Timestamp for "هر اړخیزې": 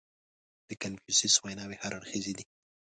1.83-2.33